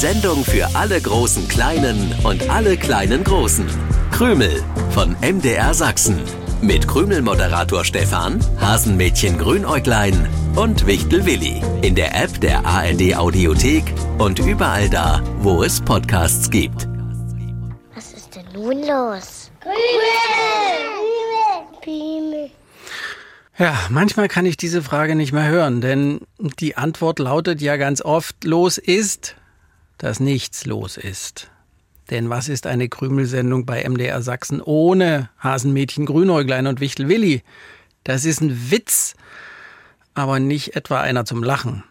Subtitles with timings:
[0.00, 3.66] Sendung für alle großen Kleinen und alle kleinen Großen.
[4.10, 6.18] Krümel von MDR Sachsen.
[6.62, 10.26] Mit Krümel-Moderator Stefan, Hasenmädchen Grünäuglein
[10.56, 11.62] und Wichtel Willi.
[11.82, 16.88] In der App der ARD Audiothek und überall da, wo es Podcasts gibt.
[17.94, 19.50] Was ist denn nun los?
[19.60, 19.76] Krümel.
[23.58, 26.22] Ja, manchmal kann ich diese Frage nicht mehr hören, denn
[26.58, 29.36] die Antwort lautet ja ganz oft, los ist,
[30.00, 31.50] dass nichts los ist.
[32.08, 37.42] Denn was ist eine Krümelsendung bei MDR Sachsen ohne Hasenmädchen Grünäuglein und Wichtel Willi?
[38.02, 39.14] Das ist ein Witz,
[40.14, 41.84] aber nicht etwa einer zum Lachen.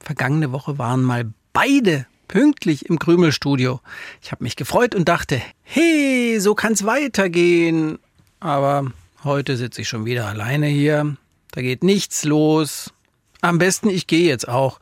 [0.00, 3.80] Vergangene Woche waren mal beide pünktlich im Krümelstudio.
[4.22, 7.98] Ich habe mich gefreut und dachte, hey, so kann's weitergehen.
[8.38, 8.92] Aber
[9.24, 11.16] heute sitze ich schon wieder alleine hier.
[11.52, 12.92] Da geht nichts los.
[13.40, 14.78] Am besten, ich gehe jetzt auch.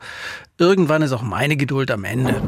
[0.59, 2.41] Irgendwann ist auch meine Geduld am Ende.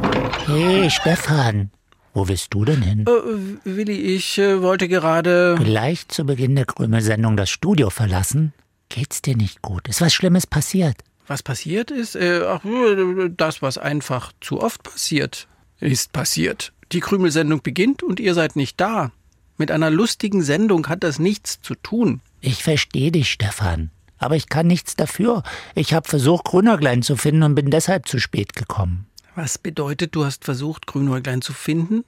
[0.45, 1.71] Hey, Stefan.
[2.13, 3.05] Wo willst du denn hin?
[3.07, 5.55] Äh, Willi, ich äh, wollte gerade.
[5.57, 8.51] Gleich zu Beginn der Krümelsendung das Studio verlassen?
[8.89, 9.87] Geht's dir nicht gut?
[9.87, 10.97] Ist was Schlimmes passiert?
[11.27, 12.17] Was passiert ist?
[12.17, 15.47] Äh, ach, äh, das, was einfach zu oft passiert,
[15.79, 16.73] ist passiert.
[16.91, 19.13] Die Krümelsendung beginnt und ihr seid nicht da.
[19.57, 22.19] Mit einer lustigen Sendung hat das nichts zu tun.
[22.41, 23.89] Ich verstehe dich, Stefan.
[24.21, 25.41] Aber ich kann nichts dafür.
[25.73, 29.07] Ich habe versucht, Grünäuglein zu finden und bin deshalb zu spät gekommen.
[29.35, 32.05] Was bedeutet, du hast versucht, Grünäuglein zu finden?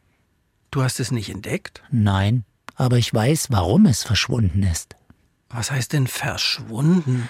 [0.69, 1.81] Du hast es nicht entdeckt?
[1.89, 4.95] Nein, aber ich weiß, warum es verschwunden ist.
[5.49, 7.29] Was heißt denn verschwunden?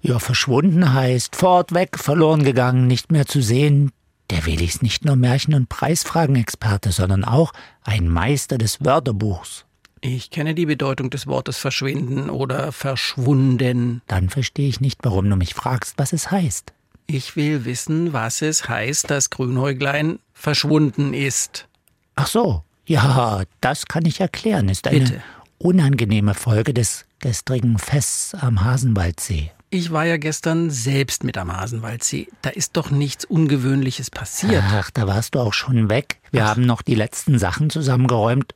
[0.00, 3.90] Ja, verschwunden heißt fort weg, verloren gegangen, nicht mehr zu sehen.
[4.30, 7.52] Der Willi ist nicht nur Märchen- und Preisfragenexperte, sondern auch
[7.82, 9.66] ein Meister des Wörterbuchs.
[10.06, 14.02] Ich kenne die Bedeutung des Wortes verschwinden oder verschwunden.
[14.06, 16.74] Dann verstehe ich nicht, warum du mich fragst, was es heißt.
[17.06, 21.68] Ich will wissen, was es heißt, dass Grünäuglein verschwunden ist.
[22.16, 24.68] Ach so, ja, das kann ich erklären.
[24.68, 25.22] Ist eine Bitte.
[25.56, 29.52] unangenehme Folge des gestrigen Fests am Hasenwaldsee.
[29.70, 32.28] Ich war ja gestern selbst mit am Hasenwaldsee.
[32.42, 34.64] Da ist doch nichts Ungewöhnliches passiert.
[34.66, 36.18] Ach, da warst du auch schon weg.
[36.30, 36.50] Wir Ach.
[36.50, 38.54] haben noch die letzten Sachen zusammengeräumt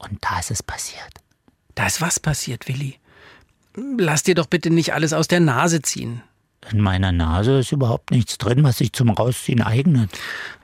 [0.00, 1.12] und da ist es passiert.
[1.74, 2.96] Da ist was passiert, Willi.
[3.74, 6.22] Lass dir doch bitte nicht alles aus der Nase ziehen.
[6.70, 10.10] In meiner Nase ist überhaupt nichts drin, was sich zum Rausziehen eignet.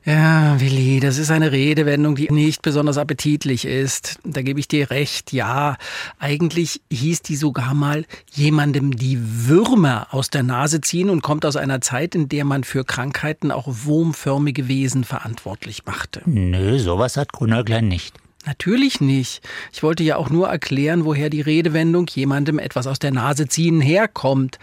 [0.05, 4.19] Ja, Willi, das ist eine Redewendung, die nicht besonders appetitlich ist.
[4.23, 5.33] Da gebe ich dir recht.
[5.33, 5.77] Ja,
[6.19, 11.57] eigentlich hieß die sogar mal jemandem die Würmer aus der Nase ziehen und kommt aus
[11.57, 16.21] einer Zeit, in der man für Krankheiten auch wurmförmige Wesen verantwortlich machte.
[16.27, 18.15] Nö, sowas hat Grünäuglein nicht.
[18.47, 19.47] Natürlich nicht.
[19.73, 23.81] Ich wollte ja auch nur erklären, woher die Redewendung jemandem etwas aus der Nase ziehen
[23.81, 24.59] herkommt.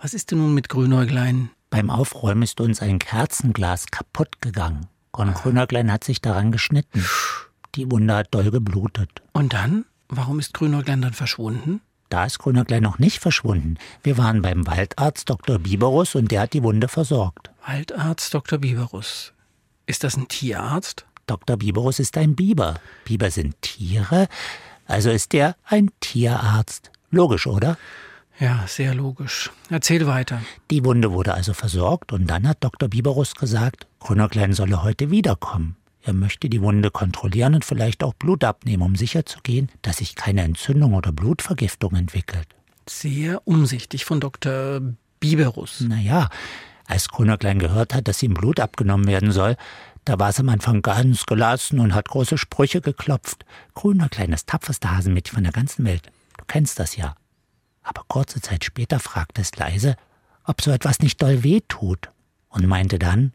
[0.00, 1.50] Was ist denn nun mit Grünäuglein?
[1.68, 4.86] Beim Aufräumen ist uns ein Kerzenglas kaputt gegangen.
[5.10, 7.04] Und Grünäuglein hat sich daran geschnitten.
[7.74, 9.10] Die Wunde hat doll geblutet.
[9.32, 9.84] Und dann?
[10.08, 11.80] Warum ist Grünäuglein dann verschwunden?
[12.08, 13.78] Da ist Grünäuglein noch nicht verschwunden.
[14.02, 15.58] Wir waren beim Waldarzt Dr.
[15.58, 17.50] Biberus und der hat die Wunde versorgt.
[17.66, 18.58] Waldarzt Dr.
[18.58, 19.32] Biberus.
[19.86, 21.06] Ist das ein Tierarzt?
[21.32, 21.56] Dr.
[21.56, 22.74] Biberus ist ein Biber.
[23.06, 24.28] Biber sind Tiere,
[24.86, 26.90] also ist er ein Tierarzt.
[27.10, 27.78] Logisch, oder?
[28.38, 29.50] Ja, sehr logisch.
[29.70, 30.42] Erzähl weiter.
[30.70, 32.90] Die Wunde wurde also versorgt und dann hat Dr.
[32.90, 35.76] Biberus gesagt, Grünäuglein solle heute wiederkommen.
[36.02, 40.42] Er möchte die Wunde kontrollieren und vielleicht auch Blut abnehmen, um sicherzugehen, dass sich keine
[40.42, 42.48] Entzündung oder Blutvergiftung entwickelt.
[42.86, 44.82] Sehr umsichtig von Dr.
[45.18, 45.80] Biberus.
[45.80, 46.28] Naja,
[46.86, 49.56] als Grünäuglein gehört hat, dass ihm Blut abgenommen werden soll,
[50.04, 53.44] da war es am Anfang ganz gelassen und hat große Sprüche geklopft.
[53.74, 56.10] Grünäuglein, das tapferste Hasenmädchen von der ganzen Welt.
[56.38, 57.14] Du kennst das ja.
[57.82, 59.96] Aber kurze Zeit später fragte es leise,
[60.44, 62.10] ob so etwas nicht doll weh tut
[62.48, 63.32] und meinte dann,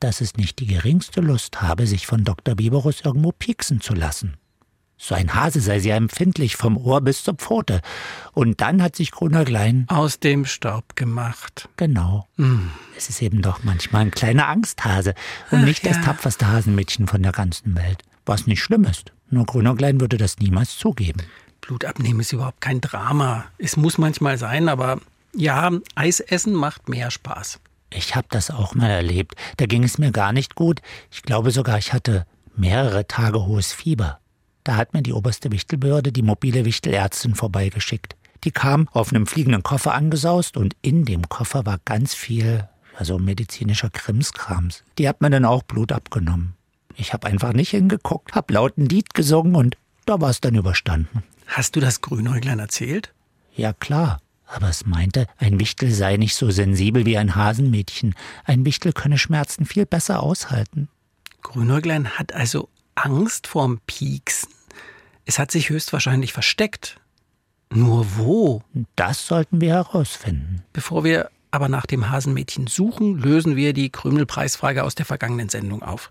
[0.00, 2.56] dass es nicht die geringste Lust habe, sich von Dr.
[2.56, 4.36] Biberus irgendwo pieksen zu lassen.
[4.96, 7.80] So ein Hase sei sehr empfindlich vom Ohr bis zur Pfote.
[8.32, 11.68] Und dann hat sich Grünäuglein, Aus dem Staub gemacht.
[11.76, 12.70] genau, Hm.
[12.96, 15.14] es ist eben doch manchmal ein kleiner Angsthase
[15.50, 16.02] und Ach nicht das ja.
[16.04, 18.02] tapferste Hasenmädchen von der ganzen Welt.
[18.24, 19.12] Was nicht schlimm ist.
[19.30, 21.22] Nur Grünäuglein würde das niemals zugeben.
[21.60, 23.44] Blut abnehmen ist überhaupt kein Drama.
[23.58, 25.00] Es muss manchmal sein, aber
[25.34, 27.58] ja, Eis essen macht mehr Spaß.
[27.90, 29.34] Ich habe das auch mal erlebt.
[29.56, 30.80] Da ging es mir gar nicht gut.
[31.10, 32.26] Ich glaube sogar, ich hatte
[32.56, 34.20] mehrere Tage hohes Fieber.
[34.64, 38.16] Da hat mir die oberste Wichtelbehörde die mobile Wichtelärztin vorbeigeschickt.
[38.44, 43.18] Die kam auf einem fliegenden Koffer angesaust und in dem Koffer war ganz viel, also
[43.18, 44.82] medizinischer Krimskrams.
[44.98, 46.54] Die hat mir dann auch Blut abgenommen.
[46.96, 49.76] Ich habe einfach nicht hingeguckt, hab laut ein Lied gesungen und
[50.06, 51.22] da war es dann überstanden.
[51.46, 53.12] Hast du das Grünäuglein erzählt?
[53.54, 58.14] Ja klar, Aber es meinte, ein Wichtel sei nicht so sensibel wie ein Hasenmädchen.
[58.44, 60.88] Ein Wichtel könne Schmerzen viel besser aushalten.
[61.42, 64.53] Grünäuglein hat also Angst vorm Pieksen.
[65.24, 67.00] Es hat sich höchstwahrscheinlich versteckt.
[67.72, 68.62] Nur wo?
[68.94, 70.62] Das sollten wir herausfinden.
[70.72, 75.82] Bevor wir aber nach dem Hasenmädchen suchen, lösen wir die Krümelpreisfrage aus der vergangenen Sendung
[75.82, 76.10] auf.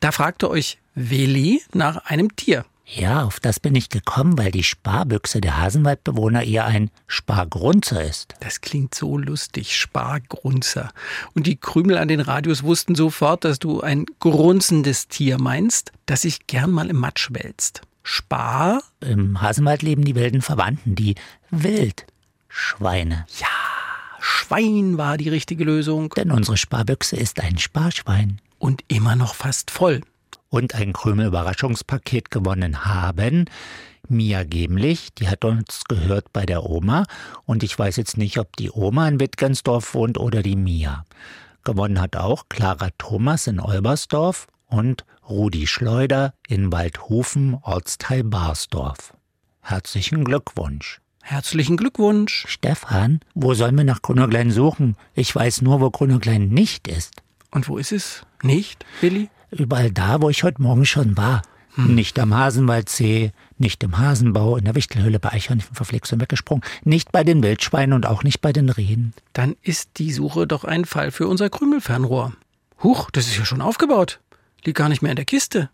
[0.00, 2.64] Da fragte euch Willi nach einem Tier.
[2.90, 8.34] Ja, auf das bin ich gekommen, weil die Sparbüchse der Hasenwaldbewohner eher ein Spargrunzer ist.
[8.40, 10.90] Das klingt so lustig, Spargrunzer.
[11.34, 16.22] Und die Krümel an den Radios wussten sofort, dass du ein grunzendes Tier meinst, das
[16.22, 17.82] sich gern mal im Matsch wälzt.
[18.02, 18.82] Spar?
[19.00, 21.14] Im Hasenwald leben die wilden Verwandten, die
[21.50, 23.26] Wildschweine.
[23.38, 23.46] Ja,
[24.20, 26.10] Schwein war die richtige Lösung.
[26.10, 28.40] Denn unsere Sparbüchse ist ein Sparschwein.
[28.58, 30.00] Und immer noch fast voll
[30.48, 33.46] und ein Krümel-Überraschungspaket gewonnen haben.
[34.08, 37.04] Mia Gemlich, die hat uns gehört bei der Oma
[37.44, 41.04] und ich weiß jetzt nicht, ob die Oma in Wittgensdorf wohnt oder die Mia.
[41.64, 49.14] Gewonnen hat auch Clara Thomas in Olbersdorf und Rudi Schleuder in Waldhofen, Ortsteil Barsdorf.
[49.60, 51.00] Herzlichen Glückwunsch.
[51.22, 52.46] Herzlichen Glückwunsch.
[52.48, 54.96] Stefan, wo sollen wir nach Grünerglein suchen?
[55.14, 57.22] Ich weiß nur, wo Grünerglein nicht ist.
[57.50, 58.22] Und wo ist es?
[58.42, 59.28] Nicht, Willi?
[59.50, 61.42] Überall da, wo ich heute Morgen schon war.
[61.74, 61.94] Hm.
[61.94, 67.12] Nicht am Hasenwaldsee, nicht im Hasenbau, in der Wichtelhöhle bei Eichhörnchen verflixt und weggesprungen, nicht
[67.12, 69.12] bei den Wildschweinen und auch nicht bei den Rehen.
[69.32, 72.32] Dann ist die Suche doch ein Fall für unser Krümelfernrohr.
[72.82, 74.20] Huch, das ist ja schon aufgebaut.
[74.64, 75.70] Liegt gar nicht mehr in der Kiste.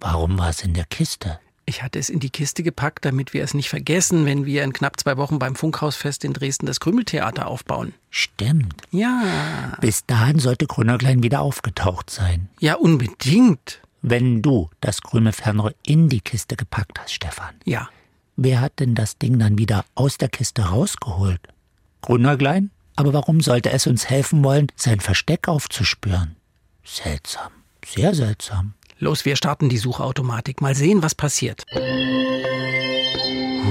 [0.00, 1.40] Warum war es in der Kiste?
[1.68, 4.72] Ich hatte es in die Kiste gepackt, damit wir es nicht vergessen, wenn wir in
[4.72, 7.92] knapp zwei Wochen beim Funkhausfest in Dresden das Krümeltheater aufbauen.
[8.08, 8.82] Stimmt.
[8.90, 9.76] Ja.
[9.80, 12.48] Bis dahin sollte Grünerklein wieder aufgetaucht sein.
[12.58, 13.82] Ja, unbedingt.
[14.00, 17.54] Wenn du das Krümelfernrohr in die Kiste gepackt hast, Stefan.
[17.66, 17.90] Ja.
[18.36, 21.40] Wer hat denn das Ding dann wieder aus der Kiste rausgeholt?
[22.00, 22.70] Grünerklein?
[22.96, 26.36] Aber warum sollte es uns helfen wollen, sein Versteck aufzuspüren?
[26.82, 27.52] Seltsam.
[27.94, 28.74] Sehr seltsam.
[28.98, 30.60] Los, wir starten die Suchautomatik.
[30.60, 31.64] Mal sehen, was passiert.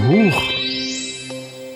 [0.08, 0.42] Huch.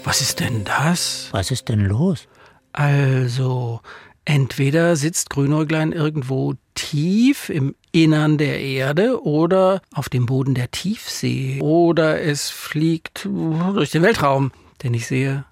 [0.04, 1.28] Was ist denn das?
[1.32, 2.28] Was ist denn los?
[2.74, 3.82] Also,
[4.26, 11.60] entweder sitzt Grünäuglein irgendwo tief im Innern der Erde oder auf dem Boden der Tiefsee
[11.62, 14.52] oder es fliegt durch den Weltraum,
[14.82, 15.46] denn ich sehe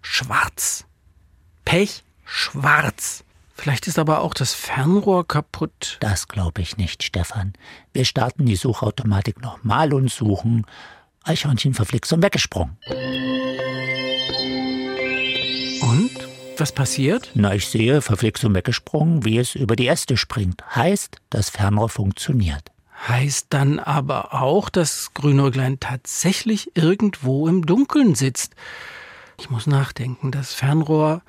[0.00, 0.84] schwarz.
[1.64, 3.24] Pech schwarz.
[3.56, 5.96] Vielleicht ist aber auch das Fernrohr kaputt.
[6.00, 7.54] Das glaube ich nicht, Stefan.
[7.92, 10.66] Wir starten die Suchautomatik nochmal und suchen.
[11.24, 12.76] Eichhörnchen verflixt und weggesprungen.
[15.80, 16.10] Und?
[16.58, 17.30] Was passiert?
[17.34, 20.62] Na, ich sehe, verflixt und weggesprungen, wie es über die Äste springt.
[20.76, 22.70] Heißt, das Fernrohr funktioniert.
[23.08, 28.54] Heißt dann aber auch, dass Grünäuglein tatsächlich irgendwo im Dunkeln sitzt.
[29.38, 30.30] Ich muss nachdenken.
[30.30, 31.22] Das Fernrohr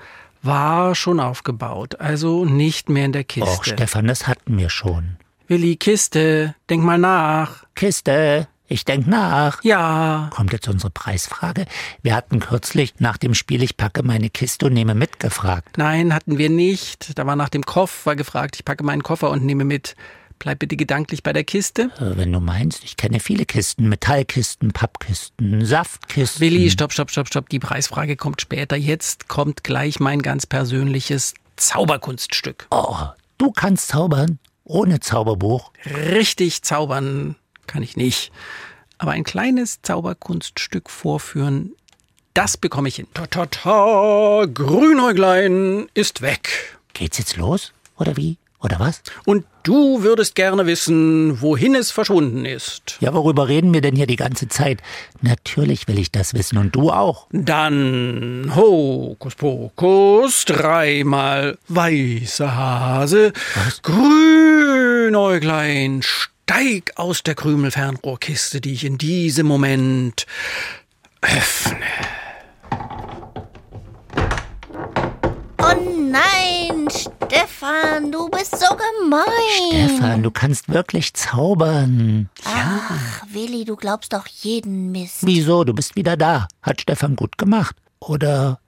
[0.47, 3.49] war schon aufgebaut, also nicht mehr in der Kiste.
[3.49, 5.17] Och, Stefan, das hatten wir schon.
[5.47, 7.65] Willi, Kiste, denk mal nach.
[7.75, 9.63] Kiste, ich denk nach.
[9.63, 10.29] Ja.
[10.33, 11.65] Kommt jetzt unsere Preisfrage.
[12.01, 15.77] Wir hatten kürzlich nach dem Spiel Ich packe meine Kiste und nehme mit gefragt.
[15.77, 17.17] Nein, hatten wir nicht.
[17.17, 19.95] Da war nach dem Koffer gefragt, ich packe meinen Koffer und nehme mit.
[20.39, 21.89] Bleib bitte gedanklich bei der Kiste.
[21.97, 26.41] Äh, wenn du meinst, ich kenne viele Kisten, Metallkisten, Pappkisten, Saftkisten.
[26.41, 27.49] Willi, stopp, stopp, stopp, stopp.
[27.49, 28.75] Die Preisfrage kommt später.
[28.75, 32.67] Jetzt kommt gleich mein ganz persönliches Zauberkunststück.
[32.71, 32.95] Oh,
[33.37, 34.39] du kannst zaubern?
[34.63, 35.71] Ohne Zauberbuch?
[35.85, 37.35] Richtig zaubern
[37.67, 38.31] kann ich nicht.
[38.97, 41.73] Aber ein kleines Zauberkunststück vorführen,
[42.33, 43.07] das bekomme ich hin.
[43.13, 46.77] Ta, ta, ta, Grünäuglein ist weg.
[46.93, 47.73] Geht's jetzt los?
[47.97, 48.37] Oder wie?
[48.59, 49.01] Oder was?
[49.25, 52.95] Und du würdest gerne wissen, wohin es verschwunden ist.
[53.01, 54.81] Ja, worüber reden wir denn hier die ganze Zeit?
[55.21, 57.27] Natürlich will ich das wissen und du auch.
[57.31, 63.81] Dann Hokus Pokus, dreimal weißer Hase, Was?
[63.81, 70.25] Grünäuglein, steig aus der Krümelfernrohrkiste, die ich in diesem Moment
[71.21, 71.75] öffne.
[75.59, 75.73] Oh
[76.09, 78.67] nein, Stefan, du bist so
[79.09, 79.89] gemein.
[79.89, 82.29] Stefan, du kannst wirklich zaubern.
[82.45, 85.19] Ach, Willi, du glaubst doch jeden Mist.
[85.21, 85.63] Wieso?
[85.63, 86.47] Du bist wieder da.
[86.61, 87.75] Hat Stefan gut gemacht.
[87.99, 88.59] Oder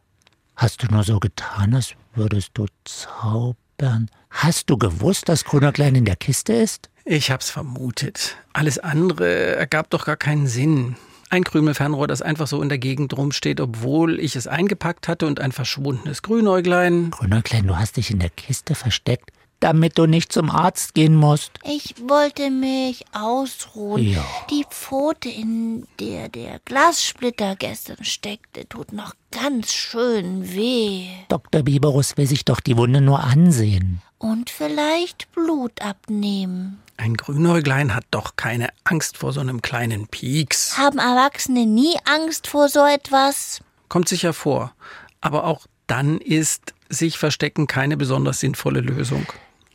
[0.55, 4.10] hast du nur so getan, als würdest du zaubern?
[4.29, 6.89] Hast du gewusst, dass Grünerklein in der Kiste ist?
[7.05, 8.38] Ich hab's vermutet.
[8.53, 10.96] Alles andere ergab doch gar keinen Sinn.
[11.31, 15.39] Ein Krümelfernrohr, das einfach so in der Gegend rumsteht, obwohl ich es eingepackt hatte und
[15.39, 17.12] ein verschwundenes Grünäuglein.
[17.12, 19.31] Grünerklein, du hast dich in der Kiste versteckt.
[19.60, 21.51] Damit du nicht zum Arzt gehen musst.
[21.63, 24.13] Ich wollte mich ausruhen.
[24.13, 24.25] Ja.
[24.50, 31.08] Die Pfote, in der der Glassplitter gestern steckte, tut noch ganz schön weh.
[31.28, 31.63] Dr.
[31.63, 34.01] Biberus will sich doch die Wunde nur ansehen.
[34.18, 36.82] Und vielleicht Blut abnehmen.
[36.98, 40.78] Ein Grünäuglein hat doch keine Angst vor so einem kleinen Pieks.
[40.78, 43.62] Haben Erwachsene nie Angst vor so etwas?
[43.88, 44.74] Kommt sicher vor.
[45.22, 49.25] Aber auch dann ist sich verstecken keine besonders sinnvolle Lösung.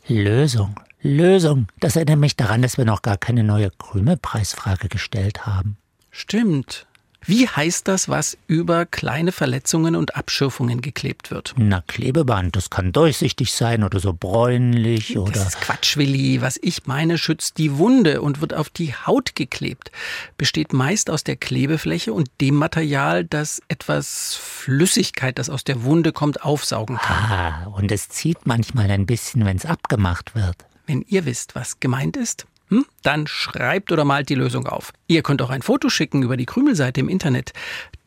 [0.07, 1.67] Lösung, Lösung.
[1.79, 5.77] Das erinnert mich daran, dass wir noch gar keine neue Krümelpreisfrage gestellt haben.
[6.11, 6.85] Stimmt.
[7.27, 11.55] Wie heißt das, was über kleine Verletzungen und Abschürfungen geklebt wird?
[11.57, 15.31] Na, Klebeband, das kann durchsichtig sein oder so bräunlich oder.
[15.31, 16.41] Das ist Quatsch, Willi.
[16.41, 19.91] Was ich meine, schützt die Wunde und wird auf die Haut geklebt.
[20.37, 26.11] Besteht meist aus der Klebefläche und dem Material, das etwas Flüssigkeit, das aus der Wunde
[26.11, 27.31] kommt, aufsaugen kann.
[27.31, 30.57] Ah, und es zieht manchmal ein bisschen, wenn es abgemacht wird.
[30.85, 34.91] Wenn ihr wisst, was gemeint ist, hm, dann schreibt oder malt die Lösung auf.
[35.07, 37.53] Ihr könnt auch ein Foto schicken über die Krümelseite im Internet.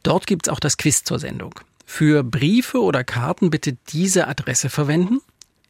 [0.03, 1.55] Dort gibt's auch das Quiz zur Sendung.
[1.85, 5.21] Für Briefe oder Karten bitte diese Adresse verwenden.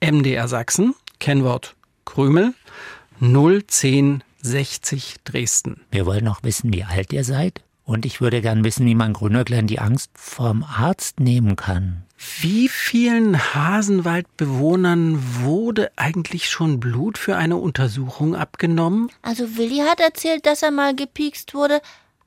[0.00, 2.54] MDR Sachsen, Kennwort Krümel,
[3.20, 5.82] 01060 Dresden.
[5.90, 7.62] Wir wollen auch wissen, wie alt ihr seid.
[7.84, 12.04] Und ich würde gern wissen, wie man Grünäuglein die Angst vorm Arzt nehmen kann.
[12.40, 19.10] Wie vielen Hasenwaldbewohnern wurde eigentlich schon Blut für eine Untersuchung abgenommen?
[19.22, 21.80] Also Willi hat erzählt, dass er mal gepiekst wurde,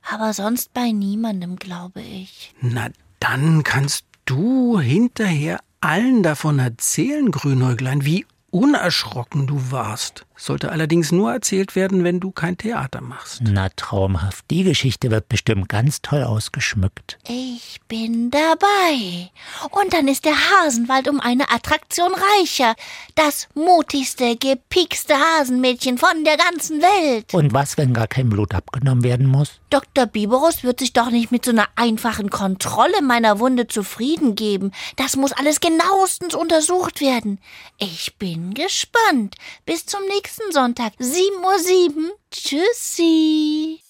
[0.09, 2.53] aber sonst bei niemandem, glaube ich.
[2.61, 2.87] Na,
[3.19, 10.25] dann kannst du hinterher allen davon erzählen, Grünäuglein, wie unerschrocken du warst.
[10.43, 13.43] Sollte allerdings nur erzählt werden, wenn du kein Theater machst.
[13.43, 14.43] Na, traumhaft.
[14.49, 17.19] Die Geschichte wird bestimmt ganz toll ausgeschmückt.
[17.27, 19.29] Ich bin dabei.
[19.69, 22.73] Und dann ist der Hasenwald um eine Attraktion reicher.
[23.13, 27.31] Das mutigste, gepiekste Hasenmädchen von der ganzen Welt.
[27.35, 29.59] Und was, wenn gar kein Blut abgenommen werden muss?
[29.69, 30.07] Dr.
[30.07, 34.71] Biberus wird sich doch nicht mit so einer einfachen Kontrolle meiner Wunde zufrieden geben.
[34.95, 37.39] Das muss alles genauestens untersucht werden.
[37.77, 39.35] Ich bin gespannt.
[39.67, 40.01] Bis zum
[40.31, 42.11] nächsten Sonntag, 7.07 Uhr.
[42.31, 43.81] Tschüssi.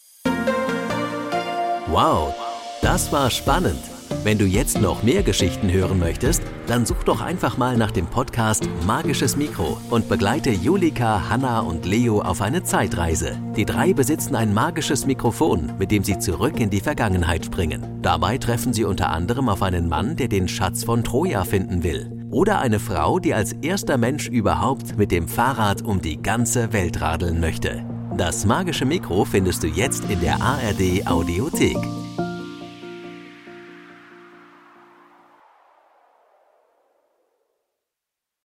[1.88, 2.34] Wow,
[2.82, 3.80] das war spannend.
[4.24, 8.08] Wenn du jetzt noch mehr Geschichten hören möchtest, dann such doch einfach mal nach dem
[8.08, 13.38] Podcast Magisches Mikro und begleite Julika, Hanna und Leo auf eine Zeitreise.
[13.56, 18.02] Die drei besitzen ein magisches Mikrofon, mit dem sie zurück in die Vergangenheit springen.
[18.02, 22.21] Dabei treffen sie unter anderem auf einen Mann, der den Schatz von Troja finden will.
[22.32, 27.02] Oder eine Frau, die als erster Mensch überhaupt mit dem Fahrrad um die ganze Welt
[27.02, 27.86] radeln möchte.
[28.16, 31.78] Das magische Mikro findest du jetzt in der ARD Audiothek.